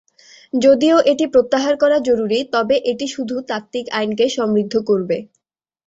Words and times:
যদিও 0.55 0.97
এটি 1.11 1.25
প্রত্যাহার 1.33 1.75
করা 1.77 1.97
জরুরি, 2.07 2.39
তবে 2.53 2.75
এটি 2.91 3.05
শুধু 3.15 3.35
তাত্ত্বিক 3.49 3.85
আইনকে 3.91 4.25
সমৃদ্ধ 4.37 4.73
করবে। 4.89 5.17